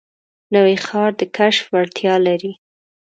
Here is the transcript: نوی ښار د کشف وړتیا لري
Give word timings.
نوی 0.53 0.75
ښار 0.85 1.09
د 1.19 1.21
کشف 1.37 1.65
وړتیا 1.73 2.15
لري 2.27 2.53